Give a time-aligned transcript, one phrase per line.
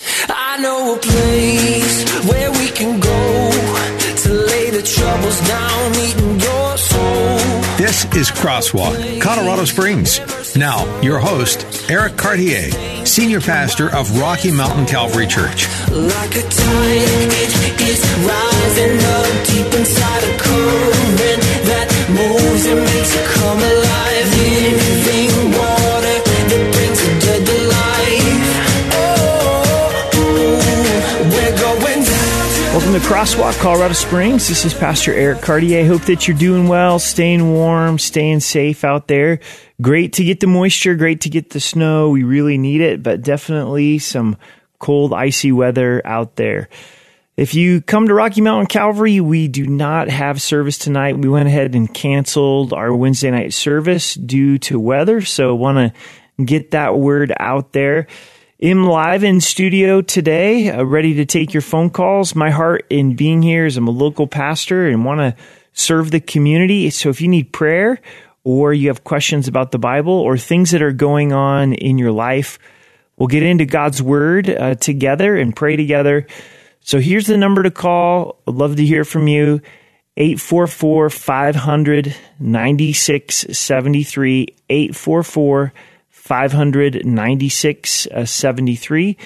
[0.00, 3.50] I know a place where we can go
[4.22, 7.38] to lay the troubles down, eating your soul.
[7.78, 10.20] This is Crosswalk, Colorado Springs.
[10.56, 12.70] Now, your host, Eric Cartier,
[13.04, 15.66] Senior Pastor of Rocky Mountain Calvary Church.
[15.90, 23.14] Like a tide, it is rising up deep inside a current that moves and makes
[23.16, 23.98] it come alive.
[24.38, 25.27] Living
[32.88, 34.48] Welcome to Crosswalk, Colorado Springs.
[34.48, 35.86] This is Pastor Eric Cartier.
[35.86, 39.40] Hope that you're doing well, staying warm, staying safe out there.
[39.82, 42.08] Great to get the moisture, great to get the snow.
[42.08, 44.38] We really need it, but definitely some
[44.78, 46.70] cold, icy weather out there.
[47.36, 51.18] If you come to Rocky Mountain Calvary, we do not have service tonight.
[51.18, 56.42] We went ahead and canceled our Wednesday night service due to weather, so want to
[56.42, 58.06] get that word out there.
[58.60, 62.34] I'm live in studio today, uh, ready to take your phone calls.
[62.34, 65.36] My heart in being here is I'm a local pastor and want to
[65.74, 66.90] serve the community.
[66.90, 68.00] So if you need prayer
[68.42, 72.10] or you have questions about the Bible or things that are going on in your
[72.10, 72.58] life,
[73.16, 76.26] we'll get into God's word uh, together and pray together.
[76.80, 78.42] So here's the number to call.
[78.48, 79.60] I'd love to hear from you.
[80.16, 84.48] 844 500 9673.
[84.68, 85.72] 844
[86.28, 89.16] 596 73.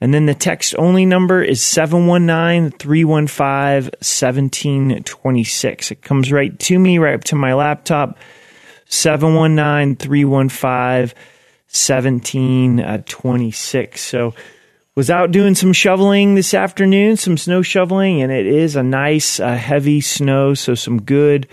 [0.00, 5.90] And then the text only number is 719 315 1726.
[5.90, 8.18] It comes right to me, right up to my laptop.
[8.88, 11.16] 719 315
[11.68, 14.00] 1726.
[14.00, 14.34] So,
[14.94, 19.38] was out doing some shoveling this afternoon, some snow shoveling, and it is a nice,
[19.40, 20.54] uh, heavy snow.
[20.54, 21.46] So, some good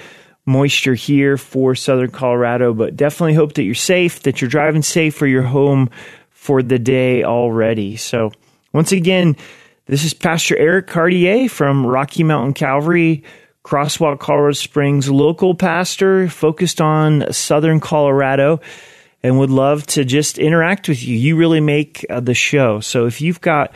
[0.45, 5.21] moisture here for southern Colorado, but definitely hope that you're safe, that you're driving safe,
[5.21, 5.89] or you're home
[6.31, 7.95] for the day already.
[7.95, 8.31] So,
[8.73, 9.37] once again,
[9.85, 13.23] this is Pastor Eric Cartier from Rocky Mountain Calvary,
[13.63, 18.59] Crosswalk, Colorado Springs, local pastor focused on southern Colorado,
[19.21, 21.15] and would love to just interact with you.
[21.15, 22.81] You really make uh, the show.
[22.81, 23.73] So, if you've got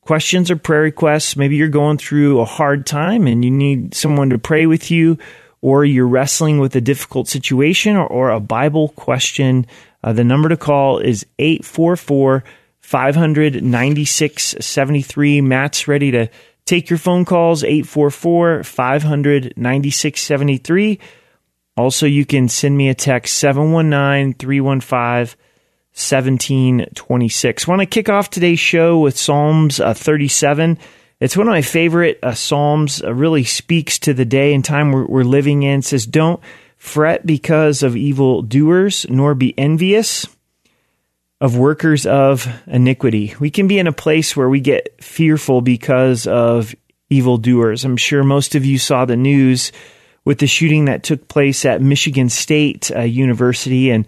[0.00, 4.30] questions or prayer requests, maybe you're going through a hard time and you need someone
[4.30, 5.18] to pray with you
[5.60, 9.66] or you're wrestling with a difficult situation or, or a Bible question,
[10.02, 12.44] uh, the number to call is 844
[12.80, 15.40] 500 9673.
[15.40, 16.28] Matt's ready to
[16.64, 20.98] take your phone calls 844 500 9673.
[21.76, 25.38] Also, you can send me a text 719 315
[25.98, 27.66] 1726.
[27.66, 30.78] Want to kick off today's show with Psalms uh, 37.
[31.20, 34.92] It's one of my favorite uh, Psalms, uh, really speaks to the day and time
[34.92, 35.80] we're, we're living in.
[35.80, 36.40] It says, Don't
[36.76, 40.26] fret because of evil doers, nor be envious
[41.40, 43.34] of workers of iniquity.
[43.40, 46.74] We can be in a place where we get fearful because of
[47.10, 47.84] evildoers.
[47.84, 49.72] I'm sure most of you saw the news
[50.24, 53.90] with the shooting that took place at Michigan State uh, University.
[53.90, 54.06] And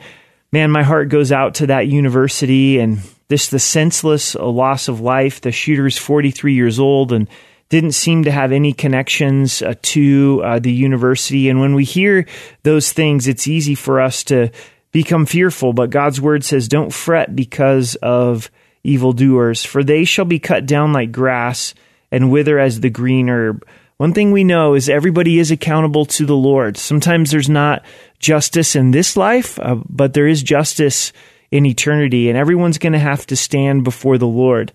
[0.52, 3.00] man, my heart goes out to that university and
[3.30, 5.40] this the senseless loss of life.
[5.40, 7.28] The shooter's 43 years old and
[7.68, 11.48] didn't seem to have any connections uh, to uh, the university.
[11.48, 12.26] And when we hear
[12.64, 14.50] those things, it's easy for us to
[14.90, 15.72] become fearful.
[15.72, 18.50] But God's word says, "Don't fret because of
[18.82, 21.72] evildoers, for they shall be cut down like grass
[22.10, 23.64] and wither as the green herb."
[23.96, 26.76] One thing we know is everybody is accountable to the Lord.
[26.76, 27.84] Sometimes there's not
[28.18, 31.12] justice in this life, uh, but there is justice
[31.50, 34.72] in eternity, and everyone's going to have to stand before the Lord.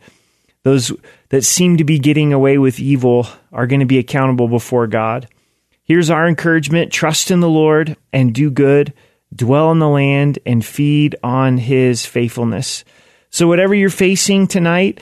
[0.63, 0.91] Those
[1.29, 5.27] that seem to be getting away with evil are going to be accountable before God.
[5.83, 8.93] Here's our encouragement trust in the Lord and do good,
[9.33, 12.83] dwell in the land and feed on his faithfulness.
[13.29, 14.99] So, whatever you're facing tonight,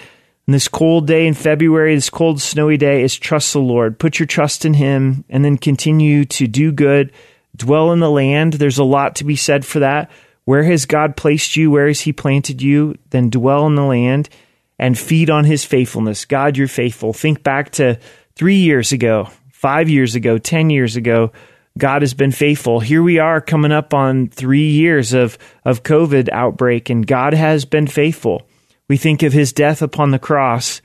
[0.48, 3.98] on this cold day in February, this cold, snowy day, is trust the Lord.
[3.98, 7.14] Put your trust in him and then continue to do good,
[7.56, 8.54] dwell in the land.
[8.54, 10.12] There's a lot to be said for that.
[10.46, 11.72] Where has God placed you?
[11.72, 12.96] Where has He planted you?
[13.10, 14.30] Then dwell in the land
[14.78, 16.26] and feed on His faithfulness.
[16.26, 17.14] God, you're faithful.
[17.14, 18.00] Think back to
[18.36, 21.32] three years ago, five years ago, 10 years ago.
[21.78, 22.80] God has been faithful.
[22.80, 27.66] Here we are coming up on three years of, of COVID outbreak, and God has
[27.66, 28.48] been faithful.
[28.88, 30.82] We think of his death upon the cross,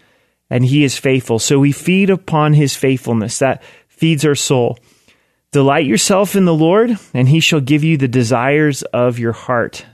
[0.49, 1.39] and he is faithful.
[1.39, 3.39] So we feed upon his faithfulness.
[3.41, 4.79] That feeds our soul.
[5.51, 9.87] Delight yourself in the Lord, and he shall give you the desires of your heart.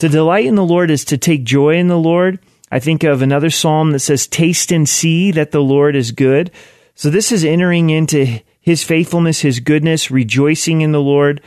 [0.00, 2.40] To delight in the Lord is to take joy in the Lord.
[2.70, 6.50] I think of another psalm that says, Taste and see that the Lord is good.
[6.96, 11.42] So this is entering into his faithfulness, his goodness, rejoicing in the Lord.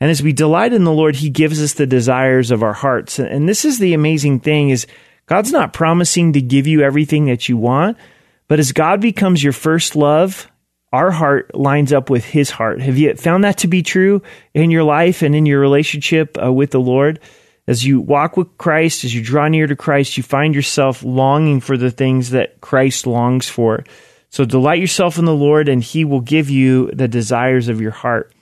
[0.00, 3.18] And as we delight in the Lord, he gives us the desires of our hearts.
[3.18, 4.86] And this is the amazing thing is
[5.26, 7.96] God's not promising to give you everything that you want,
[8.46, 10.50] but as God becomes your first love,
[10.94, 12.80] our heart lines up with his heart.
[12.80, 14.22] Have you found that to be true
[14.54, 17.18] in your life and in your relationship uh, with the Lord?
[17.66, 21.58] As you walk with Christ, as you draw near to Christ, you find yourself longing
[21.58, 23.84] for the things that Christ longs for.
[24.30, 27.90] So delight yourself in the Lord, and He will give you the desires of your
[27.90, 28.32] heart.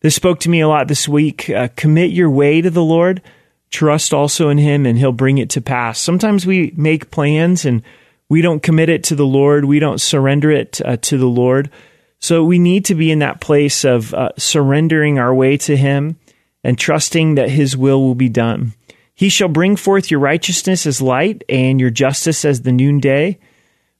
[0.00, 1.50] This spoke to me a lot this week.
[1.50, 3.20] Uh, commit your way to the Lord.
[3.68, 5.98] Trust also in Him, and He'll bring it to pass.
[5.98, 7.82] Sometimes we make plans and
[8.28, 9.64] we don't commit it to the Lord.
[9.64, 11.70] We don't surrender it uh, to the Lord.
[12.18, 16.16] So we need to be in that place of uh, surrendering our way to Him
[16.64, 18.74] and trusting that his will will be done.
[19.14, 23.38] He shall bring forth your righteousness as light and your justice as the noonday.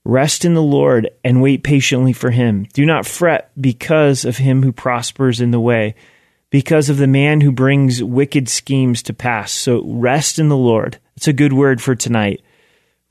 [0.04, 2.66] Rest in the Lord and wait patiently for him.
[2.72, 5.94] Do not fret because of him who prospers in the way,
[6.50, 9.52] because of the man who brings wicked schemes to pass.
[9.52, 10.98] So rest in the Lord.
[11.16, 12.42] It's a good word for tonight.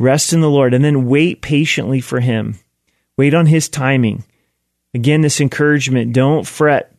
[0.01, 2.56] Rest in the Lord and then wait patiently for him.
[3.18, 4.24] Wait on his timing.
[4.95, 6.92] Again, this encouragement don't fret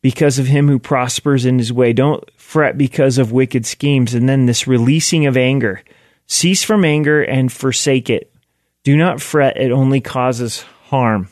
[0.00, 1.92] because of him who prospers in his way.
[1.92, 4.14] Don't fret because of wicked schemes.
[4.14, 5.82] And then this releasing of anger.
[6.28, 8.32] Cease from anger and forsake it.
[8.84, 11.28] Do not fret, it only causes harm.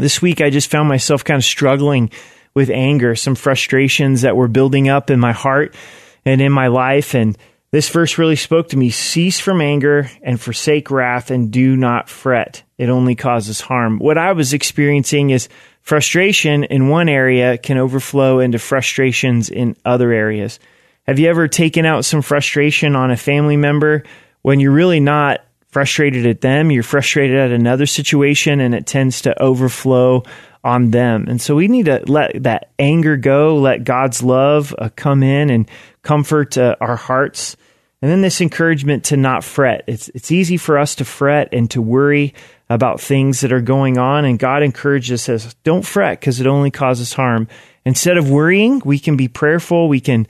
[0.00, 2.10] This week, I just found myself kind of struggling
[2.54, 5.76] with anger, some frustrations that were building up in my heart
[6.24, 7.14] and in my life.
[7.14, 7.38] And
[7.74, 12.08] this verse really spoke to me cease from anger and forsake wrath and do not
[12.08, 12.62] fret.
[12.78, 13.98] It only causes harm.
[13.98, 15.48] What I was experiencing is
[15.82, 20.60] frustration in one area can overflow into frustrations in other areas.
[21.08, 24.04] Have you ever taken out some frustration on a family member
[24.42, 26.70] when you're really not frustrated at them?
[26.70, 30.22] You're frustrated at another situation and it tends to overflow
[30.62, 31.26] on them.
[31.26, 35.50] And so we need to let that anger go, let God's love uh, come in
[35.50, 35.68] and
[36.02, 37.56] comfort uh, our hearts.
[38.04, 39.84] And then this encouragement to not fret.
[39.86, 42.34] It's, it's easy for us to fret and to worry
[42.68, 44.26] about things that are going on.
[44.26, 47.48] And God encourages us, don't fret because it only causes harm.
[47.86, 49.88] Instead of worrying, we can be prayerful.
[49.88, 50.26] We can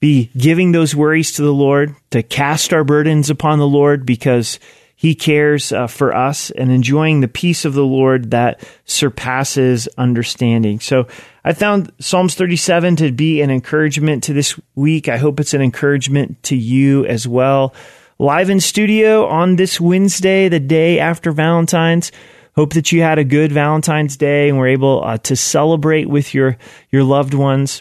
[0.00, 4.58] be giving those worries to the Lord, to cast our burdens upon the Lord because
[5.00, 10.80] he cares uh, for us and enjoying the peace of the Lord that surpasses understanding.
[10.80, 11.06] So
[11.44, 15.08] I found Psalms 37 to be an encouragement to this week.
[15.08, 17.74] I hope it's an encouragement to you as well
[18.18, 22.10] live in studio on this Wednesday, the day after Valentine's.
[22.56, 26.34] Hope that you had a good Valentine's Day and were able uh, to celebrate with
[26.34, 26.58] your,
[26.90, 27.80] your loved ones.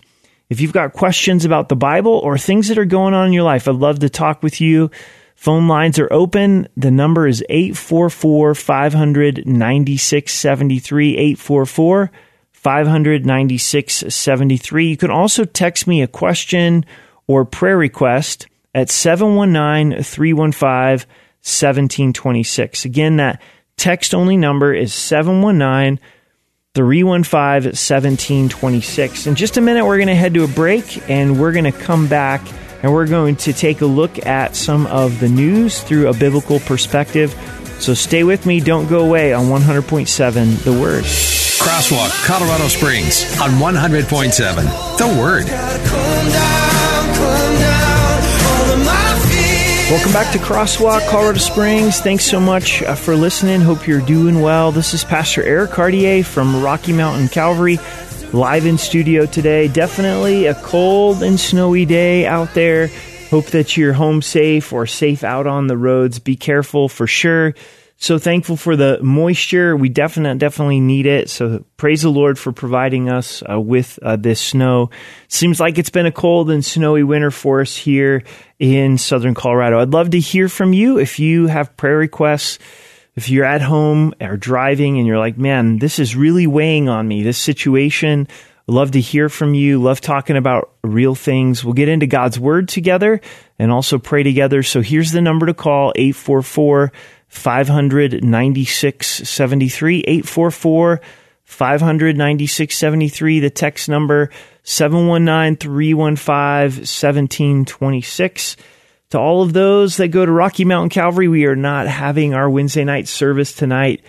[0.49, 3.43] If you've got questions about the Bible or things that are going on in your
[3.43, 4.91] life, I'd love to talk with you.
[5.37, 6.67] Phone lines are open.
[6.75, 11.15] The number is 844 500 9673.
[11.15, 12.11] 844
[12.51, 14.89] 596 73.
[14.89, 16.83] You can also text me a question
[17.27, 21.07] or prayer request at 719 315
[21.45, 22.85] 1726.
[22.85, 23.39] Again, that
[23.77, 26.03] text only number is 719
[26.73, 29.27] 315 1726.
[29.27, 31.71] In just a minute, we're going to head to a break and we're going to
[31.71, 32.41] come back
[32.83, 36.59] and we're going to take a look at some of the news through a biblical
[36.59, 37.35] perspective.
[37.79, 38.59] So stay with me.
[38.59, 41.03] Don't go away on 100.7 The Word.
[41.03, 45.45] Crosswalk, Colorado Springs on 100.7 The Word.
[49.89, 52.01] Welcome back to Crosswalk, Colorado Springs.
[52.01, 53.61] Thanks so much uh, for listening.
[53.61, 54.73] Hope you're doing well.
[54.73, 57.77] This is Pastor Eric Cartier from Rocky Mountain Calvary,
[58.33, 59.67] live in studio today.
[59.67, 62.89] Definitely a cold and snowy day out there.
[63.29, 66.19] Hope that you're home safe or safe out on the roads.
[66.19, 67.53] Be careful for sure.
[67.99, 69.75] So thankful for the moisture.
[69.75, 71.29] We definitely definitely need it.
[71.29, 74.91] So praise the Lord for providing us uh, with uh, this snow.
[75.29, 78.23] Seems like it's been a cold and snowy winter for us here
[78.59, 79.79] in southern Colorado.
[79.79, 82.59] I'd love to hear from you if you have prayer requests.
[83.18, 87.07] If you're at home or driving and you're like, man, this is really weighing on
[87.07, 88.28] me, this situation.
[88.68, 89.81] Love to hear from you.
[89.81, 91.66] Love talking about real things.
[91.66, 93.19] We'll get into God's word together
[93.57, 94.62] and also pray together.
[94.62, 96.92] So here's the number to call 844
[97.28, 101.02] 596 73 844
[101.44, 104.30] 596 73 the text number
[104.62, 108.57] 719 315 1726
[109.11, 112.49] To all of those that go to Rocky Mountain Calvary, we are not having our
[112.49, 114.04] Wednesday night service tonight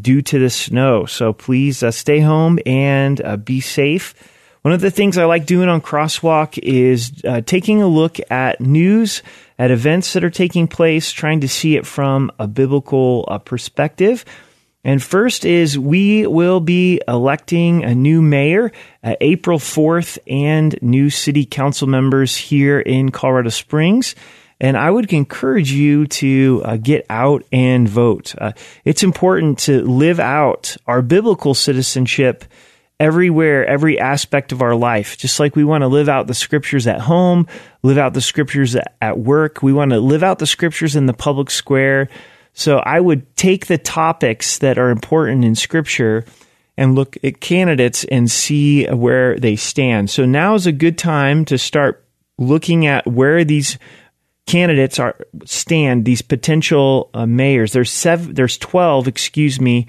[0.00, 1.06] due to the snow.
[1.06, 4.14] So please uh, stay home and uh, be safe.
[4.62, 8.60] One of the things I like doing on Crosswalk is uh, taking a look at
[8.60, 9.24] news,
[9.58, 14.24] at events that are taking place, trying to see it from a biblical uh, perspective.
[14.84, 18.70] And first is we will be electing a new mayor
[19.02, 24.14] uh, April 4th and new city council members here in Colorado Springs.
[24.64, 28.34] And I would encourage you to uh, get out and vote.
[28.38, 28.52] Uh,
[28.82, 32.46] it's important to live out our biblical citizenship
[32.98, 35.18] everywhere, every aspect of our life.
[35.18, 37.46] Just like we want to live out the scriptures at home,
[37.82, 41.12] live out the scriptures at work, we want to live out the scriptures in the
[41.12, 42.08] public square.
[42.54, 46.24] So I would take the topics that are important in scripture
[46.78, 50.08] and look at candidates and see where they stand.
[50.08, 52.00] So now is a good time to start
[52.38, 53.78] looking at where these
[54.46, 59.86] candidates are stand these potential uh, mayors there's seven there's 12 excuse me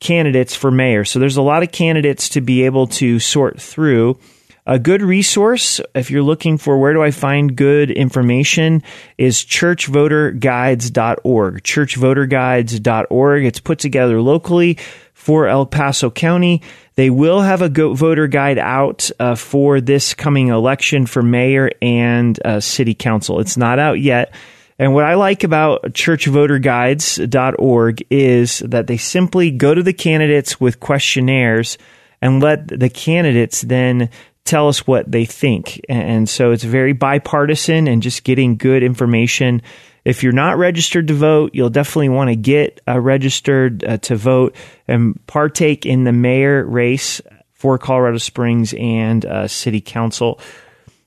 [0.00, 1.04] candidates for mayor.
[1.04, 4.18] So there's a lot of candidates to be able to sort through.
[4.66, 8.82] A good resource, if you're looking for where do I find good information,
[9.18, 11.62] is churchvoterguides.org.
[11.62, 13.44] Churchvoterguides.org.
[13.44, 14.78] It's put together locally
[15.14, 16.62] for El Paso County.
[17.00, 22.38] They will have a voter guide out uh, for this coming election for mayor and
[22.44, 23.40] uh, city council.
[23.40, 24.34] It's not out yet.
[24.78, 30.78] And what I like about churchvoterguides.org is that they simply go to the candidates with
[30.78, 31.78] questionnaires
[32.20, 34.10] and let the candidates then
[34.44, 35.80] tell us what they think.
[35.88, 39.62] And so it's very bipartisan and just getting good information.
[40.04, 44.16] If you're not registered to vote, you'll definitely want to get uh, registered uh, to
[44.16, 44.54] vote
[44.88, 47.20] and partake in the mayor race
[47.52, 50.40] for Colorado Springs and uh, city council.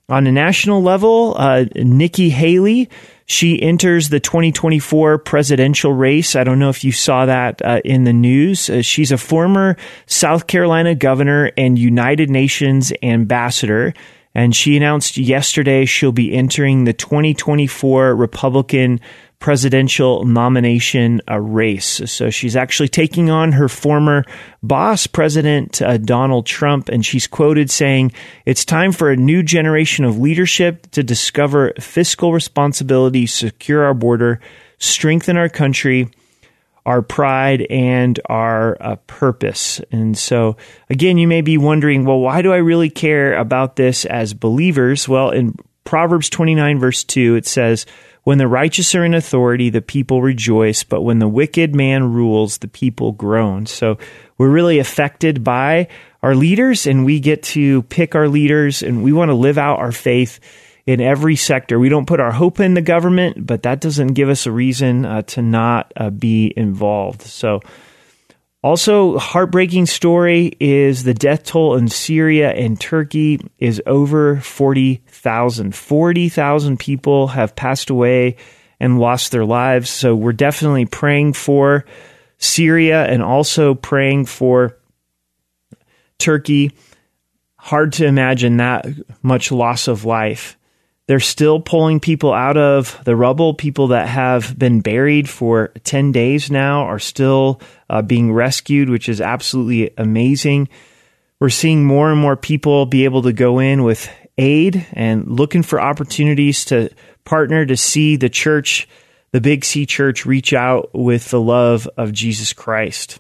[0.10, 2.90] On a national level, uh, Nikki Haley
[3.26, 6.36] she enters the 2024 presidential race.
[6.36, 8.70] I don't know if you saw that uh, in the news.
[8.70, 13.94] Uh, she's a former South Carolina governor and United Nations ambassador.
[14.36, 19.00] And she announced yesterday she'll be entering the 2024 Republican
[19.44, 22.02] presidential nomination uh, race.
[22.10, 24.24] So she's actually taking on her former
[24.64, 28.14] boss, President uh, Donald Trump, and she's quoted saying,
[28.46, 34.40] It's time for a new generation of leadership to discover fiscal responsibility, secure our border,
[34.78, 36.10] strengthen our country.
[36.86, 39.80] Our pride and our uh, purpose.
[39.92, 40.58] And so,
[40.90, 45.08] again, you may be wondering, well, why do I really care about this as believers?
[45.08, 47.86] Well, in Proverbs 29, verse 2, it says,
[48.24, 52.58] when the righteous are in authority, the people rejoice, but when the wicked man rules,
[52.58, 53.66] the people groan.
[53.66, 53.98] So
[54.38, 55.90] we're really affected by
[56.22, 59.80] our leaders and we get to pick our leaders and we want to live out
[59.80, 60.40] our faith
[60.86, 61.80] in every sector.
[61.80, 65.06] We don't put our hope in the government, but that doesn't give us a reason
[65.06, 67.22] uh, to not uh, be involved.
[67.22, 67.62] So
[68.64, 75.76] also, heartbreaking story is the death toll in Syria and Turkey is over 40,000.
[75.76, 78.38] 40,000 people have passed away
[78.80, 79.90] and lost their lives.
[79.90, 81.84] So we're definitely praying for
[82.38, 84.78] Syria and also praying for
[86.18, 86.72] Turkey.
[87.58, 88.86] Hard to imagine that
[89.22, 90.58] much loss of life.
[91.08, 93.54] They're still pulling people out of the rubble.
[93.54, 99.10] People that have been buried for 10 days now are still uh, being rescued, which
[99.10, 100.70] is absolutely amazing.
[101.42, 105.62] We're seeing more and more people be able to go in with aid and looking
[105.62, 106.90] for opportunities to
[107.26, 108.88] partner to see the church,
[109.32, 113.20] the Big C church, reach out with the love of Jesus Christ.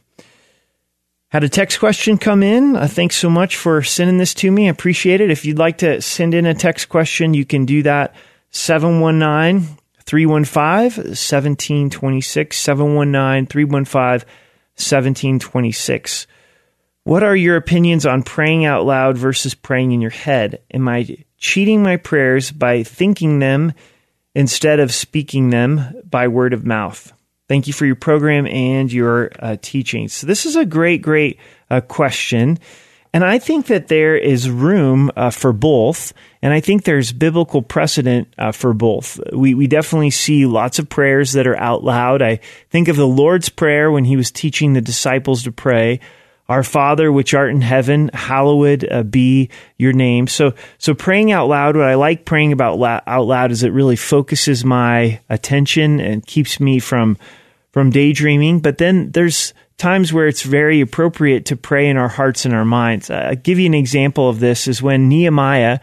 [1.34, 2.76] Had a text question come in.
[2.76, 4.68] Uh, thanks so much for sending this to me.
[4.68, 5.32] I appreciate it.
[5.32, 8.14] If you'd like to send in a text question, you can do that
[8.52, 12.56] 719 315 1726.
[12.56, 14.30] 719 315
[14.78, 16.28] 1726.
[17.04, 20.62] What are your opinions on praying out loud versus praying in your head?
[20.72, 23.74] Am I cheating my prayers by thinking them
[24.36, 27.12] instead of speaking them by word of mouth?
[27.50, 30.14] Thank you for your program and your uh, teachings.
[30.14, 32.58] So this is a great, great uh, question.
[33.14, 36.14] And I think that there is room uh, for both.
[36.42, 39.20] And I think there's biblical precedent uh, for both.
[39.32, 42.22] We, we definitely see lots of prayers that are out loud.
[42.22, 42.40] I
[42.72, 46.00] think of the Lord's Prayer when he was teaching the disciples to pray.
[46.50, 50.28] Our Father, which art in heaven, hallowed uh, be your name.
[50.28, 51.78] So, so praying out loud.
[51.78, 56.26] What I like praying about la- out loud is it really focuses my attention and
[56.26, 57.18] keeps me from
[57.72, 58.60] from daydreaming.
[58.60, 62.66] But then there's times where it's very appropriate to pray in our hearts and our
[62.66, 63.10] minds.
[63.10, 65.80] Uh, I'll give you an example of this is when Nehemiah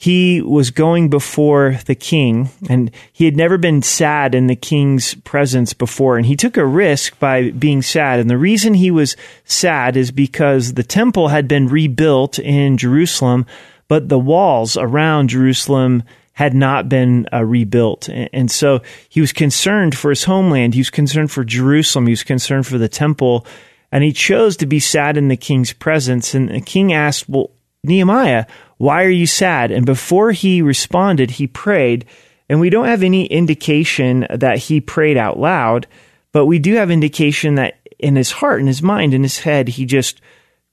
[0.00, 5.16] he was going before the king and he had never been sad in the king's
[5.16, 8.20] presence before and he took a risk by being sad.
[8.20, 13.44] And the reason he was sad is because the temple had been rebuilt in Jerusalem
[13.88, 18.08] but the walls around Jerusalem had not been uh, rebuilt.
[18.08, 20.74] And so he was concerned for his homeland.
[20.74, 22.06] He was concerned for Jerusalem.
[22.06, 23.44] He was concerned for the temple.
[23.90, 26.34] And he chose to be sad in the king's presence.
[26.34, 27.50] And the king asked well
[27.88, 28.44] Nehemiah
[28.78, 29.70] why are you sad?
[29.72, 32.06] And before he responded, he prayed.
[32.48, 35.86] And we don't have any indication that he prayed out loud,
[36.32, 39.68] but we do have indication that in his heart, in his mind, in his head,
[39.68, 40.20] he just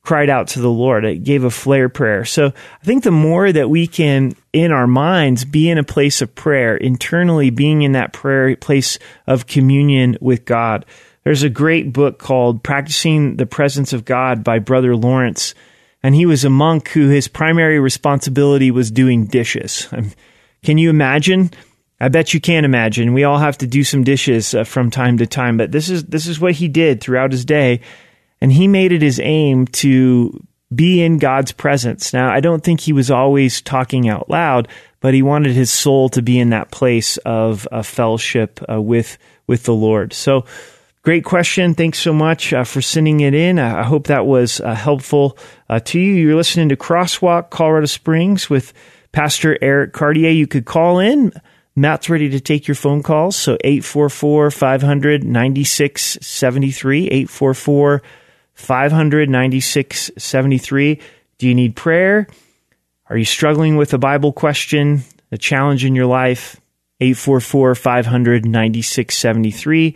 [0.03, 1.03] cried out to the Lord.
[1.03, 2.23] It gave a flare prayer.
[2.25, 6.21] So I think the more that we can, in our minds, be in a place
[6.21, 10.85] of prayer, internally being in that prayer place of communion with God.
[11.23, 15.55] There's a great book called Practicing the Presence of God by Brother Lawrence
[16.05, 19.87] and he was a monk who his primary responsibility was doing dishes.
[19.91, 20.11] Um,
[20.63, 21.49] can you imagine?
[21.99, 23.15] I bet you can't imagine.
[23.15, 26.03] We all have to do some dishes uh, from time to time, but this is
[26.03, 27.81] this is what he did throughout his day,
[28.39, 30.45] and he made it his aim to
[30.75, 32.13] be in God's presence.
[32.13, 34.67] Now, I don't think he was always talking out loud,
[34.99, 39.17] but he wanted his soul to be in that place of uh, fellowship uh, with
[39.47, 40.13] with the Lord.
[40.13, 40.45] So
[41.05, 41.75] Great question.
[41.75, 43.59] Thanks so much uh, for sending it in.
[43.59, 45.37] I hope that was uh, helpful
[45.69, 46.13] uh, to you.
[46.13, 48.73] You're listening to Crosswalk Colorado Springs with
[49.11, 50.31] Pastor Eric Cartier.
[50.31, 51.31] You could call in.
[51.75, 53.35] Matt's ready to take your phone calls.
[53.35, 57.05] So 844 500 9673.
[57.05, 58.01] 844
[58.55, 60.99] 500 9673.
[61.37, 62.25] Do you need prayer?
[63.11, 66.59] Are you struggling with a Bible question, a challenge in your life?
[66.99, 69.95] 844 500 9673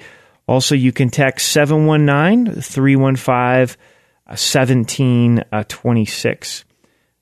[0.50, 3.78] also, you can text 719 315
[4.26, 6.66] 1726.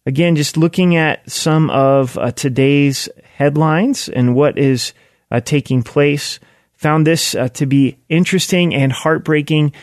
[0.05, 4.93] Again, just looking at some of uh, today's headlines and what is
[5.29, 6.39] uh, taking place,
[6.75, 9.73] found this uh, to be interesting and heartbreaking.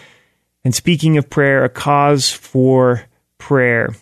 [0.64, 3.04] And speaking of prayer, a cause for
[3.36, 3.94] prayer.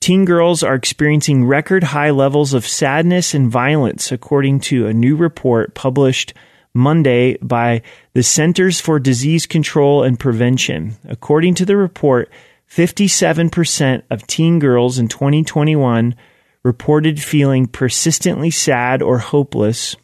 [0.00, 5.16] Teen girls are experiencing record high levels of sadness and violence, according to a new
[5.16, 6.32] report published
[6.74, 10.96] Monday by the Centers for Disease Control and Prevention.
[11.08, 12.30] According to the report,
[12.70, 16.14] 57% of teen girls in 2021
[16.62, 19.96] reported feeling persistently sad or hopeless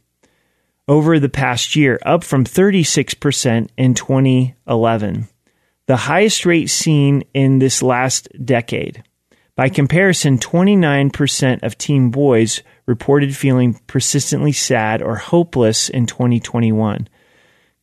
[0.88, 5.28] over the past year, up from 36% in 2011,
[5.86, 9.02] the highest rate seen in this last decade.
[9.56, 17.08] By comparison, 29% of teen boys reported feeling persistently sad or hopeless in 2021,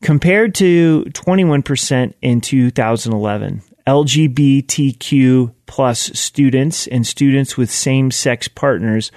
[0.04, 3.64] compared to 21% in 2011.
[3.88, 9.12] LGBTQ plus students and students with same sex partners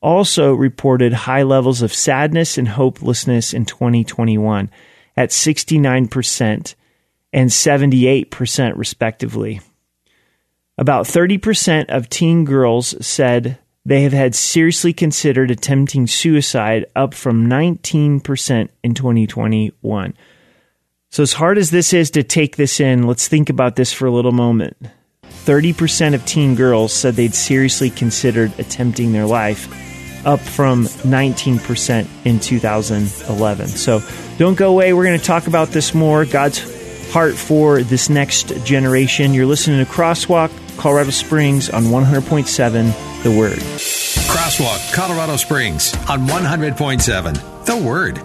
[0.00, 4.70] also reported high levels of sadness and hopelessness in 2021
[5.16, 6.74] at 69%
[7.32, 9.60] and 78% respectively.
[10.78, 17.48] About 30% of teen girls said they have had seriously considered attempting suicide, up from
[17.48, 20.14] 19% in 2021.
[21.10, 24.06] So, as hard as this is to take this in, let's think about this for
[24.06, 24.76] a little moment.
[25.24, 29.66] 30% of teen girls said they'd seriously considered attempting their life,
[30.24, 33.66] up from 19% in 2011.
[33.66, 34.00] So,
[34.36, 34.92] don't go away.
[34.92, 36.24] We're going to talk about this more.
[36.24, 39.34] God's heart for this next generation.
[39.34, 43.58] You're listening to Crosswalk Colorado Springs on 100.7 The Word.
[44.28, 48.18] Crosswalk, Colorado Springs on 100.7 The Word.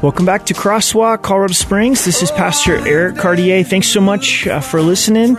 [0.00, 2.04] Welcome back to Crosswalk, Colorado Springs.
[2.04, 3.64] This is Pastor Eric Cartier.
[3.64, 5.36] Thanks so much uh, for listening.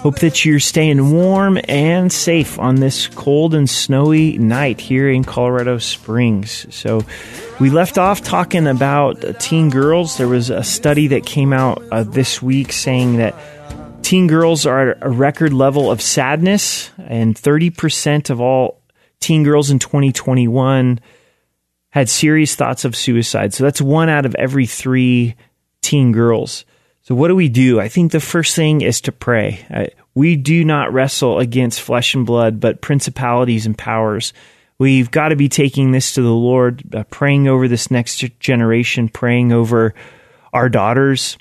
[0.00, 5.24] Hope that you're staying warm and safe on this cold and snowy night here in
[5.24, 6.72] Colorado Springs.
[6.74, 7.04] So,
[7.58, 10.16] we left off talking about teen girls.
[10.16, 13.34] There was a study that came out uh, this week saying that
[14.04, 18.80] teen girls are at a record level of sadness, and 30% of all
[19.18, 21.00] teen girls in 2021
[21.90, 23.52] had serious thoughts of suicide.
[23.52, 25.34] So that's one out of every three
[25.82, 26.64] teen girls.
[27.02, 27.80] So, what do we do?
[27.80, 29.94] I think the first thing is to pray.
[30.14, 34.32] We do not wrestle against flesh and blood, but principalities and powers.
[34.78, 39.08] We've got to be taking this to the Lord, uh, praying over this next generation,
[39.08, 39.94] praying over
[40.52, 41.36] our daughters.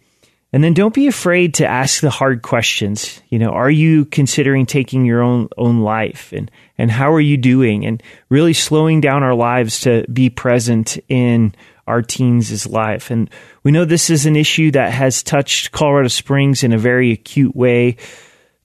[0.54, 3.22] And then don't be afraid to ask the hard questions.
[3.30, 7.38] You know, are you considering taking your own own life and and how are you
[7.38, 11.54] doing and really slowing down our lives to be present in
[11.88, 13.10] our teens' is life.
[13.10, 13.30] And
[13.64, 17.56] we know this is an issue that has touched Colorado Springs in a very acute
[17.56, 17.98] way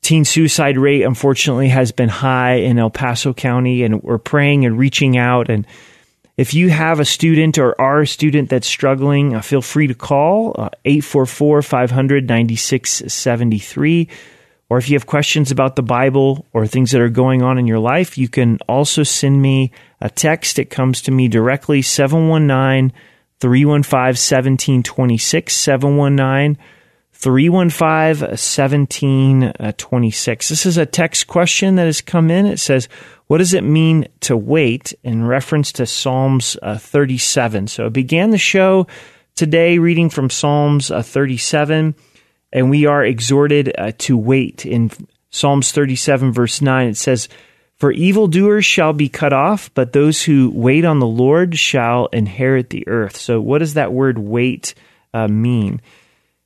[0.03, 4.79] teen suicide rate, unfortunately, has been high in El Paso County, and we're praying and
[4.79, 5.49] reaching out.
[5.49, 5.67] And
[6.37, 9.95] if you have a student or are a student that's struggling, uh, feel free to
[9.95, 14.09] call uh, 844 500 9673.
[14.69, 17.67] Or if you have questions about the Bible or things that are going on in
[17.67, 20.59] your life, you can also send me a text.
[20.59, 22.93] It comes to me directly 719
[23.43, 25.53] 315 1726.
[25.53, 26.57] 719
[27.11, 30.49] 315 1726.
[30.49, 32.47] This is a text question that has come in.
[32.47, 32.89] It says,
[33.27, 37.67] What does it mean to wait in reference to Psalms uh, 37?
[37.67, 38.87] So it began the show
[39.35, 41.97] today reading from Psalms uh, 37
[42.53, 44.65] and we are exhorted uh, to wait.
[44.65, 44.93] In
[45.31, 47.29] Psalms 37, verse 9, it says,
[47.83, 52.71] For evildoers shall be cut off, but those who wait on the Lord shall inherit
[52.71, 53.17] the earth.
[53.17, 54.75] So, what does that word wait
[55.13, 55.81] uh, mean?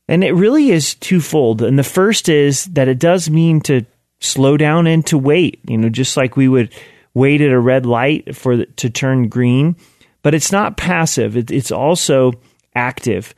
[0.08, 1.60] And it really is twofold.
[1.60, 3.84] And the first is that it does mean to
[4.18, 6.72] slow down and to wait, you know, just like we would
[7.12, 9.76] wait at a red light for the, to turn green.
[10.22, 12.32] But it's not passive, it, it's also
[12.74, 13.34] active.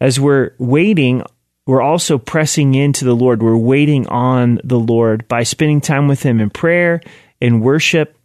[0.00, 1.22] As we're waiting,
[1.66, 3.42] we're also pressing into the Lord.
[3.42, 7.02] We're waiting on the Lord by spending time with Him in prayer,
[7.44, 8.16] in worship,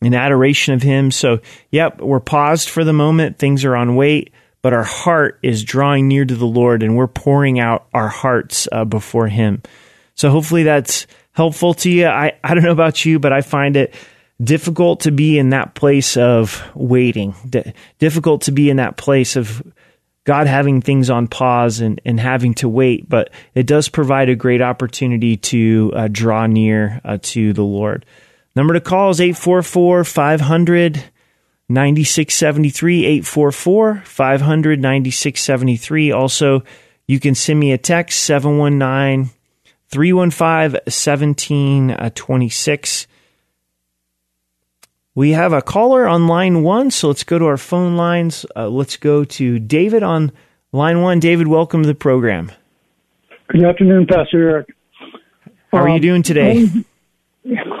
[0.00, 1.12] in adoration of Him.
[1.12, 1.38] So,
[1.70, 3.38] yep, we're paused for the moment.
[3.38, 7.06] Things are on wait, but our heart is drawing near to the Lord and we're
[7.06, 9.62] pouring out our hearts uh, before Him.
[10.16, 12.08] So, hopefully, that's helpful to you.
[12.08, 13.94] I, I don't know about you, but I find it
[14.42, 19.36] difficult to be in that place of waiting, D- difficult to be in that place
[19.36, 19.62] of
[20.24, 24.36] God having things on pause and, and having to wait, but it does provide a
[24.36, 28.06] great opportunity to uh, draw near uh, to the Lord.
[28.54, 31.04] Number to call is 844 500
[31.68, 33.04] 9673.
[33.06, 36.12] 844 500 9673.
[36.12, 36.62] Also,
[37.06, 39.30] you can send me a text 719
[39.88, 43.06] 315 1726.
[45.14, 48.46] We have a caller on line one, so let's go to our phone lines.
[48.56, 50.32] Uh, let's go to David on
[50.72, 51.20] line one.
[51.20, 52.50] David, welcome to the program.
[53.48, 54.68] Good afternoon, Pastor Eric.
[55.70, 56.66] How are you Um, doing today?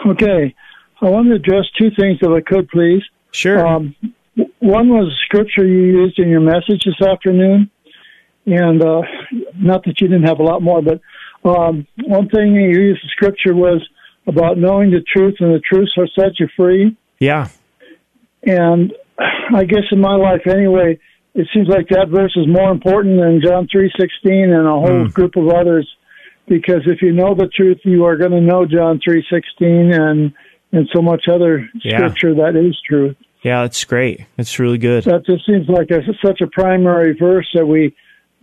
[0.06, 0.54] Okay,
[1.00, 3.02] I want to address two things if I could, please.
[3.30, 3.64] Sure.
[3.66, 3.94] Um,
[4.60, 7.70] one was scripture you used in your message this afternoon,
[8.46, 9.02] and uh,
[9.56, 11.00] not that you didn't have a lot more, but
[11.48, 13.86] um, one thing you used the scripture was
[14.26, 16.96] about knowing the truth, and the truth shall set you free.
[17.18, 17.48] yeah.
[18.44, 18.92] And
[19.54, 20.98] I guess in my life, anyway,
[21.34, 25.06] it seems like that verse is more important than John three sixteen and a whole
[25.06, 25.12] Mm.
[25.14, 25.88] group of others.
[26.52, 30.34] Because if you know the truth, you are going to know John three sixteen and
[30.70, 31.96] and so much other Yeah.
[31.96, 33.16] scripture that is truth.
[33.42, 34.26] Yeah, that's great.
[34.36, 35.04] That's really good.
[35.04, 37.94] That just seems like a, such a primary verse that we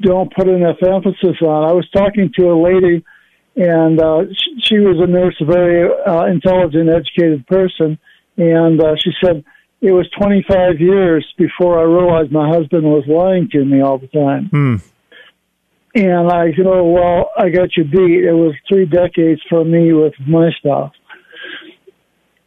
[0.02, 1.70] don't put enough emphasis on.
[1.70, 3.06] I was talking to a lady,
[3.56, 8.00] and uh, she, she was a nurse, a very uh, intelligent, educated person,
[8.38, 9.44] and uh, she said
[9.82, 14.08] it was 25 years before I realized my husband was lying to me all the
[14.08, 14.48] time.
[14.52, 14.76] Hmm.
[15.96, 18.24] And I said, "Oh well, I got you beat.
[18.24, 20.92] It was three decades for me with my stuff."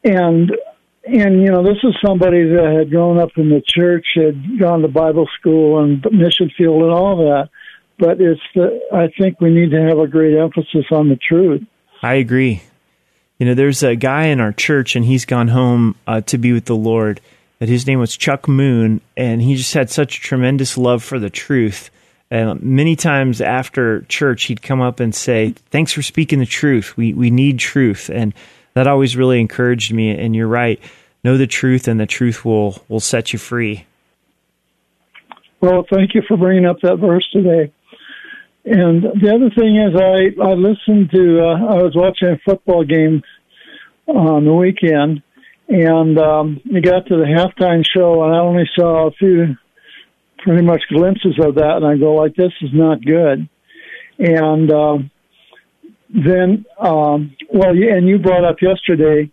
[0.04, 0.52] And
[1.04, 4.82] and you know, this is somebody that had grown up in the church, had gone
[4.82, 7.48] to Bible school and mission field and all that.
[7.98, 11.62] But it's the I think we need to have a great emphasis on the truth.
[12.02, 12.62] I agree.
[13.38, 16.52] You know, there's a guy in our church, and he's gone home uh, to be
[16.52, 17.20] with the Lord.
[17.58, 21.30] That his name was Chuck Moon, and he just had such tremendous love for the
[21.30, 21.90] truth.
[22.32, 26.96] And many times after church, he'd come up and say, "Thanks for speaking the truth.
[26.96, 28.32] We we need truth." And
[28.72, 30.16] that always really encouraged me.
[30.16, 30.80] And you're right.
[31.22, 33.84] Know the truth, and the truth will will set you free.
[35.60, 37.70] Well, thank you for bringing up that verse today.
[38.64, 42.82] And the other thing is, I I listened to uh, I was watching a football
[42.82, 43.22] game
[44.06, 45.22] on the weekend,
[45.68, 49.56] and um, we got to the halftime show, and I only saw a few,
[50.42, 53.48] pretty much glimpses of that, and I go like, this is not good.
[54.18, 55.10] And um,
[56.14, 59.30] then, um, well, you- and you brought up yesterday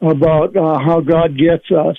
[0.00, 1.96] about uh, how God gets us,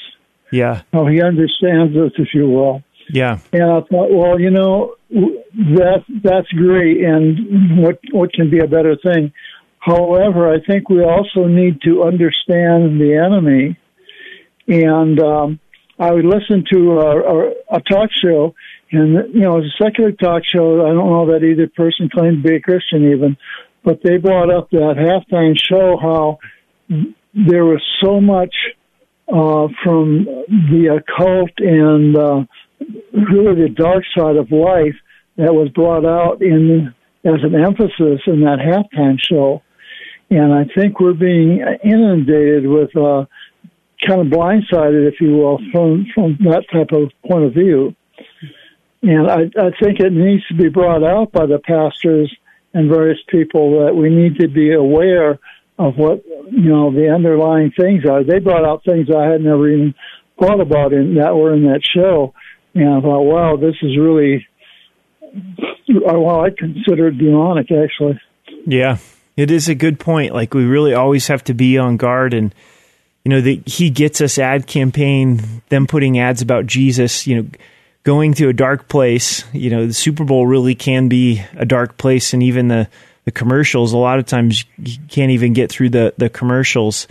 [0.52, 2.84] Yeah, how He understands us, if you will.
[3.10, 8.60] yeah, And I thought, well, you know, that that's great, and what what can be
[8.60, 9.32] a better thing?
[9.80, 13.78] However, I think we also need to understand the enemy.
[14.68, 15.60] And um,
[15.98, 18.54] I would listen to a, a, a talk show,
[18.92, 20.86] and you know, it's a secular talk show.
[20.86, 23.38] I don't know that either person claimed to be a Christian, even,
[23.84, 26.40] but they brought up that halftime show how
[27.34, 28.54] there was so much
[29.28, 32.44] uh, from the occult and uh,
[33.14, 34.96] really the dark side of life
[35.38, 36.94] that was brought out in
[37.26, 39.64] as an emphasis in that halftime show.
[40.30, 43.26] and I think we're being inundated with uh,
[44.06, 47.96] kind of blindsided, if you will, from from that type of point of view.
[49.02, 52.36] And I, I think it needs to be brought out by the pastors
[52.74, 55.40] and various people that we need to be aware
[55.78, 58.24] of what you know the underlying things are.
[58.24, 59.94] They brought out things I had never even
[60.40, 62.34] thought about in that were in that show,
[62.74, 64.48] and I thought, wow, this is really
[65.36, 68.20] uh, well, I consider it demonic actually.
[68.66, 68.98] Yeah,
[69.38, 70.34] it is a good point.
[70.34, 72.54] Like we really always have to be on guard and
[73.26, 77.50] you know, the he gets us ad campaign, them putting ads about Jesus, you know,
[78.04, 81.98] going to a dark place, you know, the Super Bowl really can be a dark
[81.98, 82.88] place and even the
[83.26, 87.08] the commercials a lot of times you can't even get through the the commercials.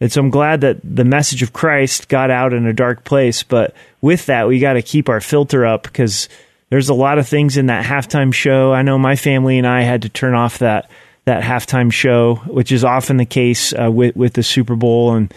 [0.00, 3.42] And so I'm glad that the message of Christ got out in a dark place,
[3.42, 6.28] but with that we got to keep our filter up because
[6.70, 8.72] there's a lot of things in that halftime show.
[8.72, 10.88] I know my family and I had to turn off that
[11.24, 15.34] that halftime show, which is often the case uh, with with the Super Bowl, and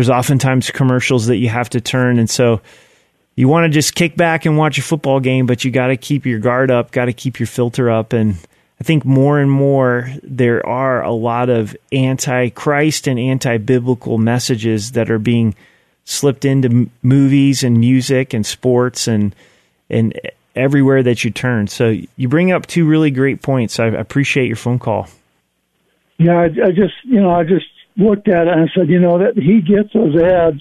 [0.00, 2.62] there's oftentimes commercials that you have to turn, and so
[3.36, 5.98] you want to just kick back and watch a football game, but you got to
[5.98, 8.38] keep your guard up, got to keep your filter up, and
[8.80, 15.10] I think more and more there are a lot of anti-Christ and anti-biblical messages that
[15.10, 15.54] are being
[16.06, 19.34] slipped into movies and music and sports and
[19.90, 20.18] and
[20.56, 21.66] everywhere that you turn.
[21.66, 23.78] So you bring up two really great points.
[23.78, 25.08] I appreciate your phone call.
[26.16, 27.66] Yeah, I, I just you know I just
[28.00, 30.60] looked at it and said, you know that he gets those ads,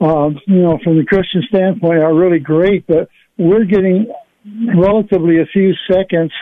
[0.00, 4.06] um, you know, from the Christian standpoint are really great, but we're getting
[4.76, 6.32] relatively a few seconds,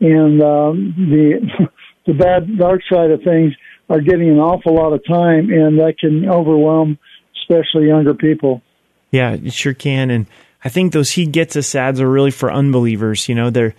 [0.00, 1.68] and um, the
[2.06, 3.52] the bad dark side of things
[3.88, 6.98] are getting an awful lot of time, and that can overwhelm
[7.42, 8.62] especially younger people.
[9.10, 10.26] Yeah, it sure can, and
[10.64, 13.28] I think those he gets us ads are really for unbelievers.
[13.28, 13.74] You know, they're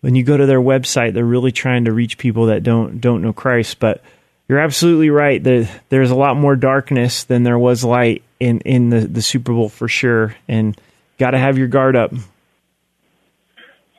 [0.00, 3.22] when you go to their website, they're really trying to reach people that don't don't
[3.22, 3.78] know Christ.
[3.78, 4.02] But
[4.50, 5.40] you're absolutely right.
[5.44, 9.52] that there's a lot more darkness than there was light in in the the Super
[9.52, 10.76] Bowl for sure, and
[11.18, 12.12] got to have your guard up.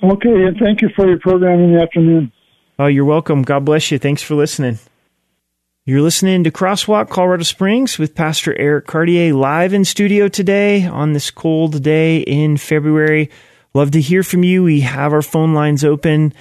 [0.04, 2.34] Okay, and thank you for your program in the afternoon.
[2.78, 3.44] Oh, you're welcome.
[3.44, 3.98] God bless you.
[3.98, 4.80] Thanks for listening.
[5.86, 11.14] You're listening to Crosswalk Colorado Springs with Pastor Eric Cartier live in studio today on
[11.14, 13.30] this cold day in February.
[13.74, 14.64] Love to hear from you.
[14.64, 16.34] We have our phone lines open.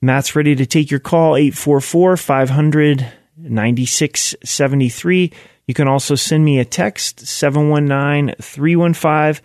[0.00, 5.32] Matt's ready to take your call 844 500 9673.
[5.66, 9.42] You can also send me a text 719 315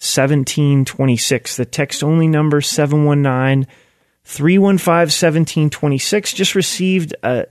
[0.00, 1.56] 1726.
[1.56, 3.66] The text only number 719
[4.24, 6.32] 315 1726.
[6.32, 7.46] Just received a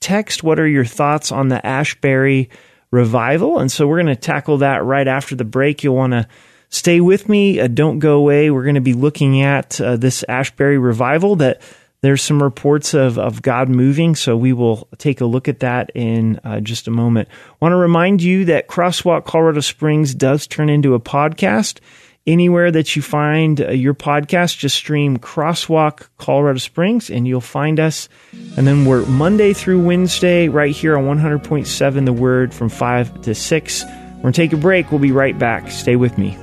[0.00, 2.50] text what are your thoughts on the Asbury
[2.90, 3.58] revival.
[3.58, 5.82] And so we're going to tackle that right after the break.
[5.82, 6.28] You'll want to
[6.70, 7.60] stay with me.
[7.60, 8.50] Uh, don't go away.
[8.50, 11.62] We're going to be looking at uh, this Asbury revival that
[12.00, 15.90] there's some reports of, of God moving, so we will take a look at that
[15.94, 17.28] in uh, just a moment.
[17.60, 21.80] Want to remind you that Crosswalk Colorado Springs does turn into a podcast.
[22.26, 27.80] Anywhere that you find uh, your podcast, just stream Crosswalk Colorado Springs and you'll find
[27.80, 28.10] us.
[28.58, 33.34] And then we're Monday through Wednesday right here on 100.7 The Word from 5 to
[33.34, 33.84] 6.
[33.84, 34.90] We're going to take a break.
[34.90, 35.70] We'll be right back.
[35.70, 36.36] Stay with me.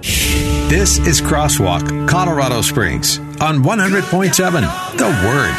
[0.67, 5.55] This is Crosswalk, Colorado Springs on 100.7 The Word.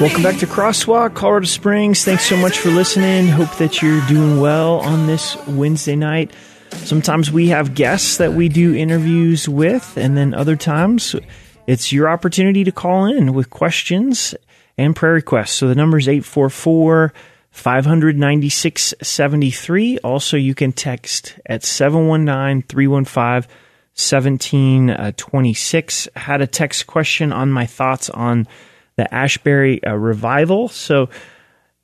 [0.00, 2.02] Welcome back to Crosswalk, Colorado Springs.
[2.02, 3.28] Thanks so much for listening.
[3.28, 6.32] Hope that you're doing well on this Wednesday night.
[6.70, 11.14] Sometimes we have guests that we do interviews with, and then other times
[11.66, 14.34] it's your opportunity to call in with questions
[14.78, 15.52] and prayer requests.
[15.52, 17.29] So the number is 844 596
[19.02, 19.98] 73.
[19.98, 23.50] Also, you can text at 719 315
[23.94, 26.08] 1726.
[26.16, 28.48] Had a text question on my thoughts on
[28.96, 30.68] the Asbury uh, revival.
[30.68, 31.10] So,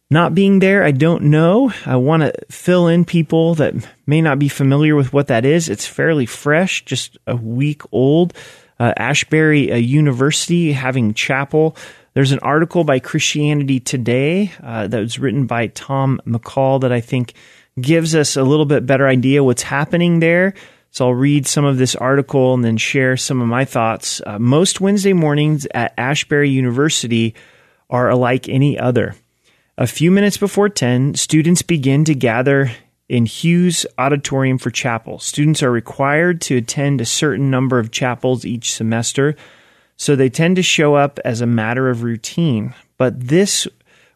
[0.09, 1.73] not being there, I don't know.
[1.85, 3.75] I want to fill in people that
[4.07, 5.69] may not be familiar with what that is.
[5.69, 8.33] It's fairly fresh, just a week old.
[8.79, 11.77] Uh, Asbury uh, University having chapel.
[12.17, 17.03] There's an article by Christianity Today uh, that was written by Tom McCall that I
[17.03, 17.35] think
[17.79, 20.55] gives us a little bit better idea what's happening there.
[20.91, 24.23] So I'll read some of this article and then share some of my thoughts.
[24.25, 27.35] Uh, most Wednesday mornings at Asbury University
[27.91, 29.15] are alike any other.
[29.77, 32.71] A few minutes before 10, students begin to gather
[33.11, 35.19] in Hughes Auditorium for chapel.
[35.19, 39.37] Students are required to attend a certain number of chapels each semester,
[39.97, 42.75] so they tend to show up as a matter of routine.
[42.99, 43.67] But this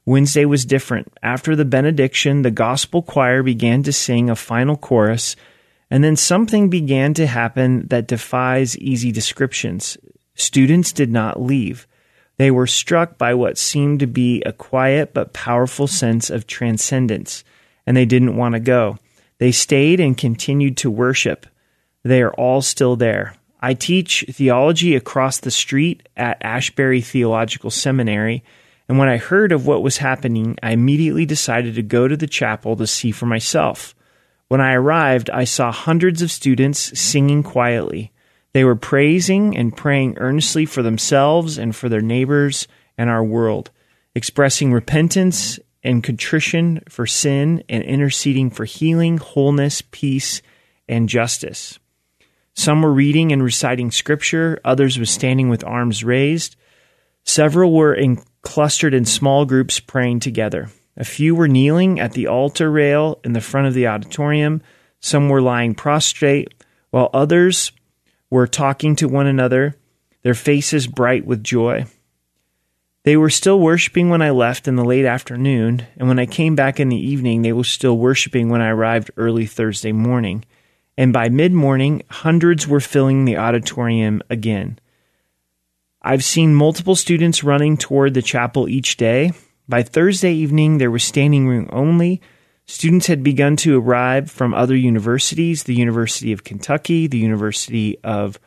[0.04, 1.12] Wednesday was different.
[1.22, 5.36] After the benediction, the gospel choir began to sing a final chorus,
[5.90, 9.96] and then something began to happen that defies easy descriptions.
[10.34, 11.86] Students did not leave.
[12.38, 17.44] They were struck by what seemed to be a quiet but powerful sense of transcendence,
[17.86, 18.98] and they didn't want to go.
[19.38, 21.46] They stayed and continued to worship.
[22.02, 23.34] They are all still there.
[23.60, 28.42] I teach theology across the street at Asbury Theological Seminary,
[28.88, 32.26] and when I heard of what was happening, I immediately decided to go to the
[32.26, 33.94] chapel to see for myself.
[34.48, 38.10] When I arrived, I saw hundreds of students singing quietly.
[38.52, 42.66] They were praising and praying earnestly for themselves and for their neighbors
[42.98, 43.70] and our world,
[44.14, 50.42] expressing repentance and contrition for sin and interceding for healing, wholeness, peace,
[50.88, 51.78] and justice.
[52.54, 56.56] Some were reading and reciting scripture, others were standing with arms raised.
[57.24, 60.70] Several were in, clustered in small groups praying together.
[60.96, 64.62] A few were kneeling at the altar rail in the front of the auditorium.
[65.00, 66.52] Some were lying prostrate,
[66.90, 67.72] while others
[68.28, 69.76] were talking to one another,
[70.22, 71.86] their faces bright with joy.
[73.04, 76.54] They were still worshiping when I left in the late afternoon, and when I came
[76.54, 80.44] back in the evening, they were still worshiping when I arrived early Thursday morning.
[81.00, 84.78] And by mid morning, hundreds were filling the auditorium again.
[86.02, 89.32] I've seen multiple students running toward the chapel each day.
[89.66, 92.20] By Thursday evening, there was standing room only.
[92.66, 98.38] Students had begun to arrive from other universities the University of Kentucky, the University of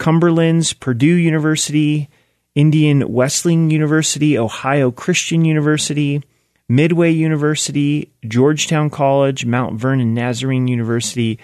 [0.00, 2.10] Cumberlands, Purdue University,
[2.56, 6.20] Indiana Wesleyan University, Ohio Christian University,
[6.68, 11.38] Midway University, Georgetown College, Mount Vernon Nazarene University,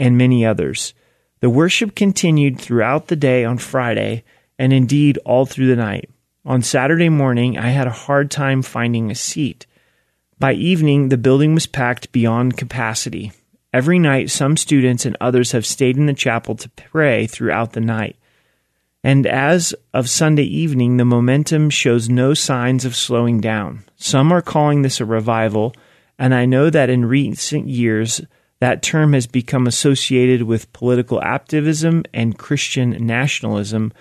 [0.00, 0.94] and many others.
[1.40, 4.24] The worship continued throughout the day on Friday
[4.58, 6.10] and indeed all through the night.
[6.44, 9.66] On Saturday morning, I had a hard time finding a seat.
[10.38, 13.32] By evening, the building was packed beyond capacity.
[13.74, 17.80] Every night, some students and others have stayed in the chapel to pray throughout the
[17.80, 18.16] night.
[19.04, 23.84] And as of Sunday evening, the momentum shows no signs of slowing down.
[23.96, 25.74] Some are calling this a revival,
[26.18, 28.22] and I know that in recent years,
[28.60, 33.92] that term has become associated with political activism and Christian nationalism.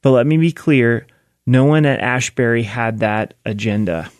[0.00, 1.06] But let me be clear
[1.44, 4.10] no one at Asbury had that agenda.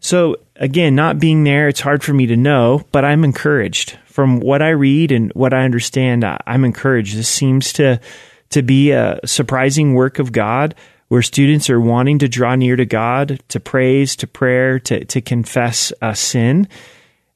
[0.00, 3.98] So, again, not being there, it's hard for me to know, but I'm encouraged.
[4.06, 7.16] From what I read and what I understand, I'm encouraged.
[7.16, 8.00] This seems to,
[8.50, 10.74] to be a surprising work of God
[11.08, 15.20] where students are wanting to draw near to God, to praise, to prayer, to, to
[15.20, 16.66] confess a sin.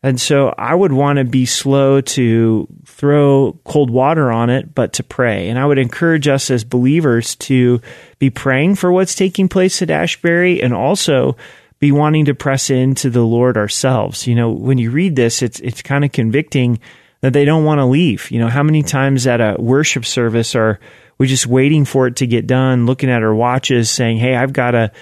[0.05, 4.93] And so I would want to be slow to throw cold water on it, but
[4.95, 5.49] to pray.
[5.49, 7.81] And I would encourage us as believers to
[8.19, 11.38] be praying for what's taking place at Asbury and also
[11.81, 14.27] be wanting to press into the Lord ourselves.
[14.27, 16.81] You know, when you read this, it's it's kind of convicting
[17.23, 18.31] that they don't want to leave.
[18.31, 20.81] You know, how many times at a worship service are
[21.17, 24.53] we just waiting for it to get done, looking at our watches, saying, "Hey, I've
[24.53, 24.93] got to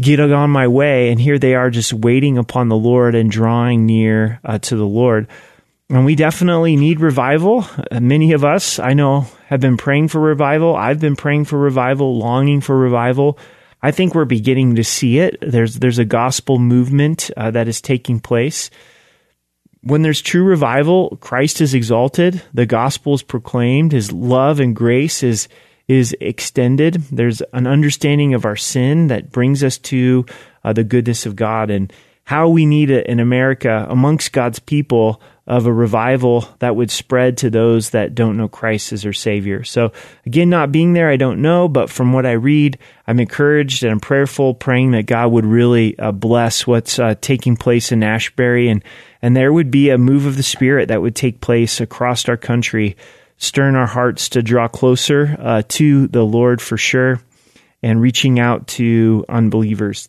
[0.00, 3.86] get on my way," and here they are just waiting upon the Lord and drawing
[3.86, 5.28] near uh, to the Lord.
[5.90, 7.64] And we definitely need revival.
[7.90, 10.76] Uh, many of us, I know, have been praying for revival.
[10.76, 13.38] I've been praying for revival, longing for revival.
[13.82, 15.38] I think we're beginning to see it.
[15.40, 18.70] There's there's a gospel movement uh, that is taking place.
[19.80, 25.22] When there's true revival, Christ is exalted, the gospel is proclaimed, his love and grace
[25.22, 25.48] is
[25.88, 26.94] is extended.
[27.10, 30.26] There's an understanding of our sin that brings us to
[30.62, 31.92] uh, the goodness of God and
[32.24, 37.38] how we need it in America amongst God's people of a revival that would spread
[37.38, 39.64] to those that don't know Christ as their Savior.
[39.64, 39.92] So,
[40.26, 43.90] again, not being there, I don't know, but from what I read, I'm encouraged and
[43.90, 48.68] I'm prayerful, praying that God would really uh, bless what's uh, taking place in Asbury
[48.68, 48.84] and,
[49.22, 52.36] and there would be a move of the Spirit that would take place across our
[52.36, 52.94] country,
[53.38, 57.20] stirring our hearts to draw closer uh, to the Lord for sure
[57.82, 60.08] and reaching out to unbelievers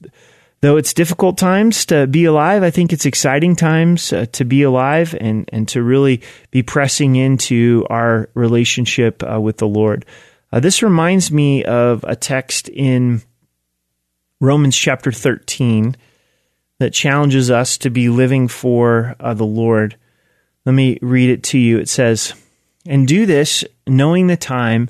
[0.61, 4.63] though it's difficult times to be alive, I think it's exciting times uh, to be
[4.63, 10.05] alive and, and to really be pressing into our relationship uh, with the Lord.
[10.51, 13.21] Uh, this reminds me of a text in
[14.41, 15.95] Romans chapter 13
[16.79, 19.95] that challenges us to be living for uh, the Lord.
[20.65, 21.77] Let me read it to you.
[21.77, 22.33] It says,
[22.85, 24.89] And do this knowing the time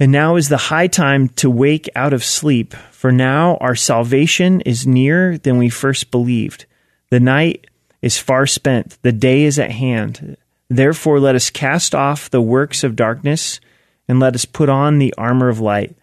[0.00, 4.60] and now is the high time to wake out of sleep, for now our salvation
[4.62, 6.66] is nearer than we first believed.
[7.10, 7.68] The night
[8.02, 10.36] is far spent, the day is at hand.
[10.68, 13.60] Therefore, let us cast off the works of darkness,
[14.08, 15.96] and let us put on the armor of light.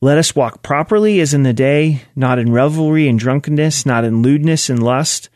[0.00, 4.22] Let us walk properly as in the day, not in revelry and drunkenness, not in
[4.22, 5.28] lewdness and lust,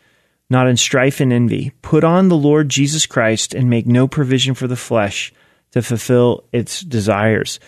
[0.51, 1.73] not in strife and envy.
[1.83, 5.33] Put on the Lord Jesus Christ, and make no provision for the flesh
[5.73, 7.61] to fulfill its desires.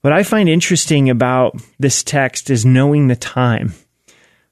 [0.00, 3.74] What I find interesting about this text is knowing the time.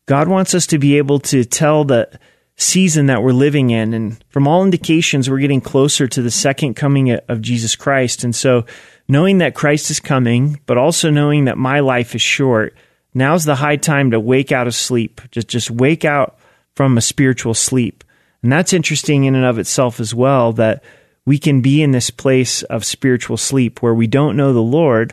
[0.07, 2.09] God wants us to be able to tell the
[2.57, 3.93] season that we're living in.
[3.93, 8.25] And from all indications, we're getting closer to the second coming of Jesus Christ.
[8.25, 8.65] And so,
[9.09, 12.75] knowing that Christ is coming, but also knowing that my life is short,
[13.15, 15.21] now's the high time to wake out of sleep.
[15.31, 16.39] Just, just wake out
[16.77, 18.05] from a spiritual sleep.
[18.43, 20.85] And that's interesting in and of itself as well that
[21.25, 25.13] we can be in this place of spiritual sleep where we don't know the Lord,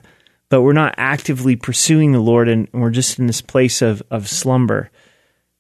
[0.50, 4.30] but we're not actively pursuing the Lord and we're just in this place of, of
[4.30, 4.92] slumber.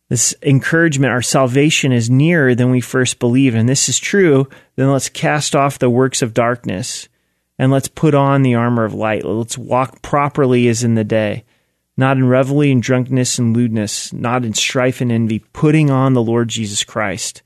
[0.09, 3.55] This encouragement, our salvation is nearer than we first believed.
[3.55, 4.47] And this is true.
[4.75, 7.07] Then let's cast off the works of darkness
[7.57, 9.25] and let's put on the armor of light.
[9.25, 11.45] Let's walk properly as in the day,
[11.95, 16.23] not in revelry and drunkenness and lewdness, not in strife and envy, putting on the
[16.23, 17.41] Lord Jesus Christ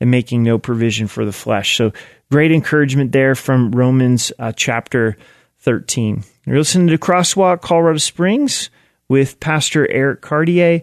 [0.00, 1.76] and making no provision for the flesh.
[1.76, 1.92] So
[2.30, 5.16] great encouragement there from Romans uh, chapter
[5.60, 6.24] 13.
[6.46, 8.70] You're listening to Crosswalk Colorado Springs
[9.08, 10.82] with Pastor Eric Cartier.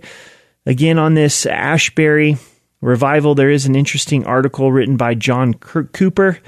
[0.65, 2.37] Again, on this Asbury
[2.79, 6.39] revival, there is an interesting article written by John Kirk Cooper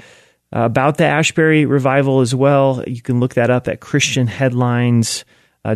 [0.54, 2.84] uh, about the Asbury revival as well.
[2.86, 3.80] You can look that up at
[5.64, 5.74] Uh,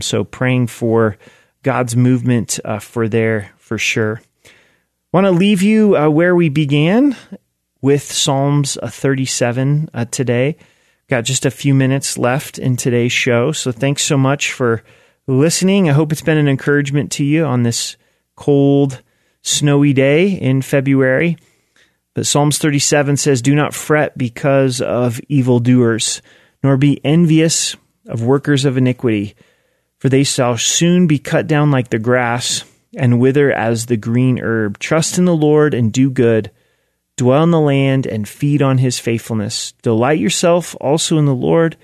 [0.00, 1.16] so praying for
[1.62, 4.20] God's movement uh, for there for sure.
[5.12, 7.16] Want to leave you uh, where we began
[7.80, 10.56] with Psalms uh, 37 uh, today.
[11.08, 13.52] Got just a few minutes left in today's show.
[13.52, 14.82] So thanks so much for
[15.26, 15.88] listening.
[15.88, 17.96] I hope it's been an encouragement to you on this
[18.36, 19.02] cold,
[19.42, 21.38] snowy day in February.
[22.14, 26.20] But Psalms 37 says, Do not fret because of evildoers,
[26.62, 27.76] nor be envious
[28.08, 29.36] of workers of iniquity,
[29.98, 32.64] for they shall soon be cut down like the grass
[32.96, 34.78] and wither as the green herb.
[34.78, 36.50] Trust in the Lord and do good
[37.18, 39.72] Dwell in the land and feed on his faithfulness.
[39.82, 41.76] Delight yourself also in the Lord,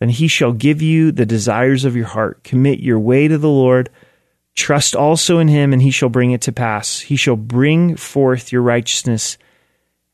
[0.00, 2.42] and he shall give you the desires of your heart.
[2.42, 3.90] Commit your way to the Lord.
[4.54, 7.00] Trust also in him, and he shall bring it to pass.
[7.00, 9.36] He shall bring forth your righteousness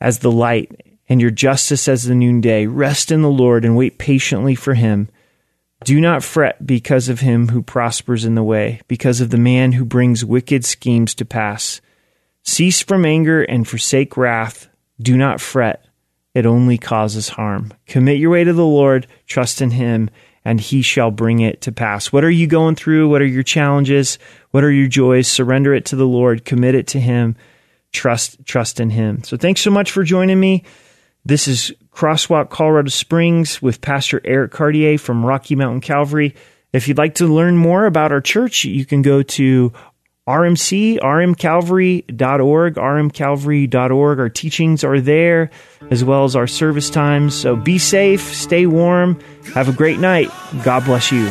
[0.01, 2.67] as the light, and your justice as the noonday.
[2.67, 5.09] Rest in the Lord and wait patiently for him.
[5.83, 9.73] Do not fret because of him who prospers in the way, because of the man
[9.73, 11.81] who brings wicked schemes to pass.
[12.43, 14.69] Cease from anger and forsake wrath.
[15.01, 15.85] Do not fret.
[16.35, 17.73] It only causes harm.
[17.87, 20.11] Commit your way to the Lord, trust in Him,
[20.45, 22.13] and He shall bring it to pass.
[22.13, 23.09] What are you going through?
[23.09, 24.19] What are your challenges?
[24.51, 25.29] What are your joys?
[25.29, 27.37] Surrender it to the Lord, commit it to Him,
[27.93, 29.23] trust, trust in Him.
[29.23, 30.65] So thanks so much for joining me.
[31.27, 36.35] This is Crosswalk Colorado Springs with Pastor Eric Cartier from Rocky Mountain Calvary.
[36.75, 39.73] If you'd like to learn more about our church, you can go to
[40.29, 44.19] RMC, rmcalvary.org, rmcalvary.org.
[44.19, 45.51] Our teachings are there
[45.91, 47.35] as well as our service times.
[47.35, 49.19] So be safe, stay warm,
[49.55, 50.31] have a great night.
[50.63, 51.31] God bless you.